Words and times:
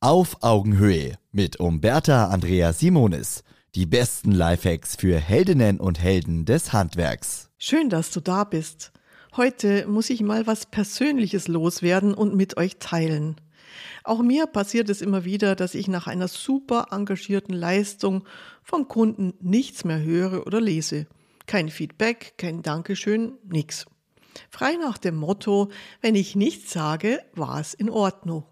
Auf 0.00 0.44
Augenhöhe 0.44 1.18
mit 1.32 1.58
Umberta 1.58 2.28
Andrea 2.28 2.72
Simonis. 2.72 3.42
Die 3.74 3.84
besten 3.84 4.30
Lifehacks 4.30 4.94
für 4.94 5.18
Heldinnen 5.18 5.80
und 5.80 5.98
Helden 5.98 6.44
des 6.44 6.72
Handwerks. 6.72 7.50
Schön, 7.58 7.90
dass 7.90 8.12
du 8.12 8.20
da 8.20 8.44
bist. 8.44 8.92
Heute 9.36 9.88
muss 9.88 10.08
ich 10.10 10.20
mal 10.20 10.46
was 10.46 10.66
Persönliches 10.66 11.48
loswerden 11.48 12.14
und 12.14 12.36
mit 12.36 12.56
euch 12.56 12.76
teilen. 12.78 13.40
Auch 14.04 14.22
mir 14.22 14.46
passiert 14.46 14.88
es 14.88 15.02
immer 15.02 15.24
wieder, 15.24 15.56
dass 15.56 15.74
ich 15.74 15.88
nach 15.88 16.06
einer 16.06 16.28
super 16.28 16.86
engagierten 16.92 17.52
Leistung 17.52 18.22
vom 18.62 18.86
Kunden 18.86 19.34
nichts 19.40 19.84
mehr 19.84 20.00
höre 20.00 20.46
oder 20.46 20.60
lese. 20.60 21.08
Kein 21.46 21.70
Feedback, 21.70 22.34
kein 22.38 22.62
Dankeschön, 22.62 23.32
nix. 23.50 23.84
Frei 24.48 24.74
nach 24.80 24.98
dem 24.98 25.16
Motto, 25.16 25.72
wenn 26.00 26.14
ich 26.14 26.36
nichts 26.36 26.72
sage, 26.72 27.18
war 27.34 27.58
es 27.58 27.74
in 27.74 27.90
Ordnung. 27.90 28.44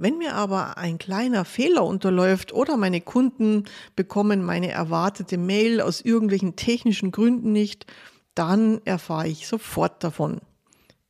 Wenn 0.00 0.18
mir 0.18 0.36
aber 0.36 0.78
ein 0.78 0.96
kleiner 0.98 1.44
Fehler 1.44 1.84
unterläuft 1.84 2.52
oder 2.52 2.76
meine 2.76 3.00
Kunden 3.00 3.64
bekommen 3.96 4.44
meine 4.44 4.70
erwartete 4.70 5.38
Mail 5.38 5.80
aus 5.80 6.02
irgendwelchen 6.02 6.54
technischen 6.54 7.10
Gründen 7.10 7.50
nicht, 7.50 7.84
dann 8.36 8.80
erfahre 8.84 9.26
ich 9.26 9.48
sofort 9.48 10.04
davon. 10.04 10.40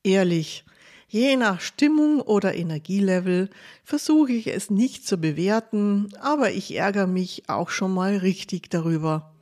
Ehrlich, 0.03 0.65
je 1.07 1.37
nach 1.37 1.61
Stimmung 1.61 2.23
oder 2.23 2.55
Energielevel 2.55 3.51
versuche 3.85 4.33
ich 4.33 4.47
es 4.47 4.71
nicht 4.71 5.07
zu 5.07 5.19
bewerten, 5.19 6.09
aber 6.23 6.53
ich 6.53 6.75
ärgere 6.75 7.07
mich 7.07 7.43
auch 7.47 7.69
schon 7.69 7.93
mal 7.93 8.17
richtig 8.17 8.70
darüber. 8.70 9.34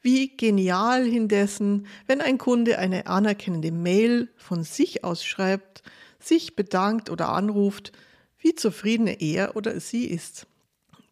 Wie 0.00 0.34
genial 0.34 1.04
hindessen, 1.04 1.86
wenn 2.06 2.22
ein 2.22 2.38
Kunde 2.38 2.78
eine 2.78 3.06
anerkennende 3.06 3.70
Mail 3.70 4.30
von 4.38 4.64
sich 4.64 5.04
aus 5.04 5.22
schreibt, 5.22 5.82
sich 6.18 6.56
bedankt 6.56 7.10
oder 7.10 7.28
anruft, 7.28 7.92
wie 8.42 8.54
zufrieden 8.54 9.06
er 9.06 9.56
oder 9.56 9.80
sie 9.80 10.04
ist. 10.04 10.46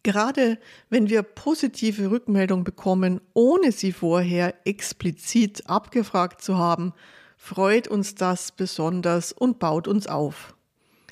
Gerade 0.03 0.57
wenn 0.89 1.09
wir 1.09 1.23
positive 1.23 2.11
Rückmeldung 2.11 2.63
bekommen, 2.63 3.21
ohne 3.33 3.71
sie 3.71 3.91
vorher 3.91 4.53
explizit 4.65 5.67
abgefragt 5.69 6.41
zu 6.41 6.57
haben, 6.57 6.93
freut 7.37 7.87
uns 7.87 8.15
das 8.15 8.51
besonders 8.51 9.31
und 9.31 9.59
baut 9.59 9.87
uns 9.87 10.07
auf. 10.07 10.55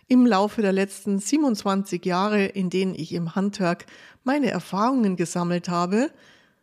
Im 0.08 0.25
Laufe 0.25 0.64
der 0.64 0.73
letzten 0.73 1.20
27 1.20 2.03
Jahre, 2.03 2.45
in 2.45 2.72
denen 2.72 2.95
ich 2.95 3.14
im 3.14 3.36
Handwerk 3.36 3.86
meine 4.23 4.50
Erfahrungen 4.50 5.16
gesammelt 5.16 5.70
habe, 5.70 6.09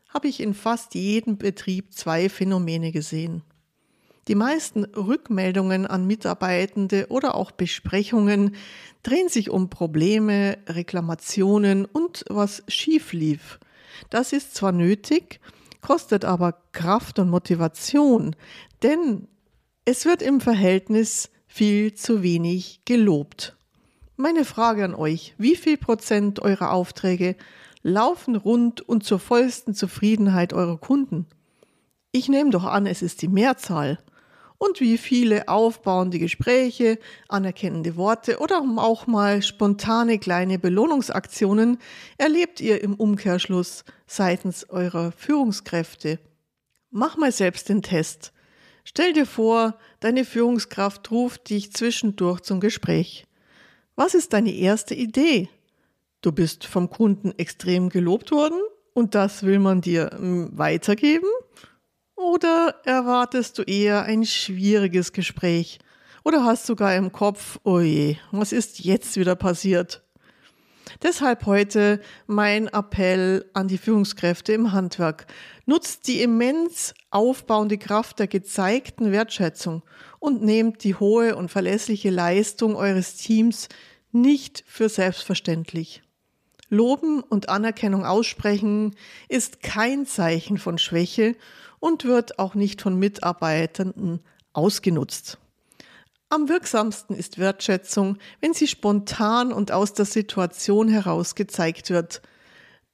habe 0.09 0.27
ich 0.27 0.41
in 0.41 0.55
fast 0.55 0.95
jedem 0.95 1.39
Betrieb 1.39 1.93
zwei 1.93 2.29
Phänomene 2.29 2.91
gesehen. 2.91 3.43
Die 4.29 4.35
meisten 4.35 4.85
Rückmeldungen 4.85 5.87
an 5.87 6.07
Mitarbeitende 6.07 7.07
oder 7.11 7.37
auch 7.37 7.53
Besprechungen 7.53 8.57
drehen 9.05 9.29
sich 9.29 9.51
um 9.51 9.71
Probleme, 9.71 10.59
Reklamationen 10.69 11.85
und 11.85 12.25
was 12.29 12.65
schief 12.67 13.13
lief. 13.13 13.61
Das 14.11 14.33
ist 14.33 14.57
zwar 14.57 14.73
nötig, 14.73 15.41
kostet 15.81 16.25
aber 16.25 16.57
Kraft 16.73 17.21
und 17.21 17.31
Motivation, 17.31 18.35
denn 18.83 19.29
es 19.85 20.05
wird 20.05 20.23
im 20.23 20.41
Verhältnis 20.41 21.31
viel 21.47 21.95
zu 21.95 22.25
wenig 22.25 22.81
gelobt. 22.85 23.57
Meine 24.17 24.45
Frage 24.45 24.85
an 24.85 24.95
euch, 24.95 25.35
wie 25.39 25.55
viel 25.55 25.77
Prozent 25.77 26.41
eurer 26.41 26.73
Aufträge 26.73 27.37
laufen 27.83 28.35
rund 28.35 28.81
und 28.81 29.05
zur 29.05 29.21
vollsten 29.21 29.73
Zufriedenheit 29.75 30.53
eurer 30.53 30.79
Kunden. 30.79 31.27
Ich 32.11 32.29
nehme 32.29 32.51
doch 32.51 32.65
an, 32.65 32.87
es 32.87 33.03
ist 33.03 33.23
die 33.23 33.29
Mehrzahl. 33.29 33.99
Und 34.59 34.81
wie 34.81 34.97
viele 34.97 35.49
aufbauende 35.49 36.19
Gespräche, 36.19 36.99
anerkennende 37.29 37.97
Worte 37.97 38.39
oder 38.39 38.65
auch 38.79 39.07
mal 39.07 39.43
spontane 39.43 40.19
kleine 40.19 40.59
Belohnungsaktionen 40.59 41.79
erlebt 42.17 42.61
ihr 42.61 42.83
im 42.83 42.95
Umkehrschluss 42.95 43.85
seitens 44.07 44.69
eurer 44.71 45.13
Führungskräfte? 45.13 46.19
Mach 46.91 47.17
mal 47.17 47.33
selbst 47.33 47.69
den 47.69 47.83
Test. 47.83 48.33
Stell 48.85 49.13
dir 49.13 49.27
vor, 49.27 49.77
deine 50.01 50.25
Führungskraft 50.25 51.11
ruft 51.11 51.51
dich 51.51 51.73
zwischendurch 51.73 52.41
zum 52.41 52.61
Gespräch. 52.61 53.27
Was 53.97 54.15
ist 54.15 54.33
deine 54.33 54.55
erste 54.55 54.95
Idee? 54.95 55.49
Du 56.23 56.33
bist 56.33 56.65
vom 56.65 56.89
Kunden 56.89 57.33
extrem 57.37 57.89
gelobt 57.89 58.31
worden 58.31 58.61
und 58.95 59.15
das 59.15 59.43
will 59.43 59.59
man 59.59 59.81
dir 59.81 60.11
hm, 60.17 60.57
weitergeben? 60.57 61.29
Oder 62.37 62.75
erwartest 62.85 63.57
du 63.57 63.63
eher 63.63 64.03
ein 64.03 64.27
schwieriges 64.27 65.15
Gespräch? 65.15 65.79
Oder 66.23 66.45
hast 66.45 66.67
sogar 66.67 66.95
im 66.95 67.11
Kopf, 67.11 67.59
oje, 67.65 68.19
oh 68.31 68.41
was 68.41 68.53
ist 68.53 68.79
jetzt 68.81 69.17
wieder 69.17 69.35
passiert? 69.37 70.03
Deshalb 71.03 71.47
heute 71.47 71.99
mein 72.27 72.69
Appell 72.69 73.49
an 73.55 73.69
die 73.69 73.79
Führungskräfte 73.79 74.53
im 74.53 74.73
Handwerk. 74.73 75.27
Nutzt 75.65 76.09
die 76.09 76.21
immens 76.21 76.93
aufbauende 77.11 77.79
Kraft 77.79 78.19
der 78.19 78.27
gezeigten 78.27 79.13
Wertschätzung 79.13 79.83
und 80.19 80.43
nehmt 80.43 80.85
die 80.85 80.95
hohe 80.95 81.37
und 81.37 81.51
verlässliche 81.51 82.11
Leistung 82.11 82.77
eures 82.77 83.17
Teams 83.17 83.71
nicht 84.13 84.63
für 84.67 84.91
selbstverständlich. 84.91 86.03
Loben 86.69 87.21
und 87.21 87.49
Anerkennung 87.49 88.05
aussprechen 88.05 88.97
ist 89.29 89.63
kein 89.63 90.07
Zeichen 90.07 90.59
von 90.59 90.79
Schwäche 90.79 91.37
und 91.79 92.05
wird 92.05 92.39
auch 92.39 92.55
nicht 92.55 92.83
von 92.83 92.99
Mitarbeitenden 92.99 94.21
ausgenutzt. 94.53 95.39
Am 96.29 96.49
wirksamsten 96.49 97.15
ist 97.15 97.39
Wertschätzung, 97.39 98.19
wenn 98.41 98.53
sie 98.53 98.67
spontan 98.67 99.53
und 99.53 99.71
aus 99.71 99.93
der 99.93 100.07
Situation 100.07 100.89
heraus 100.89 101.37
gezeigt 101.37 101.91
wird. 101.91 102.21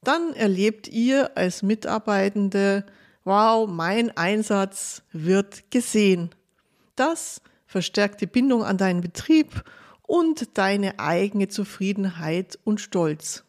Dann 0.03 0.35
erlebt 0.35 0.89
ihr 0.89 1.37
als 1.37 1.63
Mitarbeitende, 1.63 2.85
wow, 3.25 3.67
mein 3.67 4.15
Einsatz 4.17 5.03
wird 5.13 5.71
gesehen. 5.71 6.35
Das 6.95 7.41
verstärkt 7.67 8.21
die 8.21 8.27
Bindung 8.27 8.65
an 8.65 8.77
deinen 8.77 9.01
Betrieb 9.01 9.65
und 10.03 10.59
deine 10.59 10.99
eigene 10.99 11.49
Zufriedenheit 11.49 12.59
und 12.65 12.83
Stolz. 12.83 13.45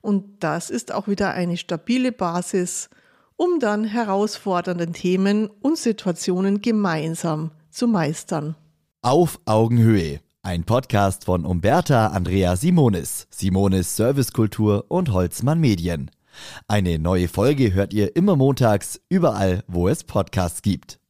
Und 0.00 0.24
das 0.40 0.70
ist 0.70 0.92
auch 0.92 1.08
wieder 1.08 1.34
eine 1.34 1.56
stabile 1.56 2.12
Basis, 2.12 2.90
um 3.36 3.60
dann 3.60 3.84
herausfordernden 3.84 4.92
Themen 4.92 5.48
und 5.60 5.78
Situationen 5.78 6.60
gemeinsam 6.60 7.52
zu 7.70 7.86
meistern. 7.86 8.56
Auf 9.02 9.38
Augenhöhe. 9.44 10.20
Ein 10.42 10.64
Podcast 10.64 11.24
von 11.24 11.44
Umberta 11.44 12.08
Andrea 12.08 12.56
Simonis, 12.56 13.26
Simonis 13.30 13.96
Servicekultur 13.96 14.86
und 14.88 15.12
Holzmann 15.12 15.60
Medien. 15.60 16.10
Eine 16.66 16.98
neue 16.98 17.28
Folge 17.28 17.74
hört 17.74 17.92
ihr 17.92 18.16
immer 18.16 18.36
montags, 18.36 19.00
überall, 19.08 19.62
wo 19.66 19.88
es 19.88 20.04
Podcasts 20.04 20.62
gibt. 20.62 20.98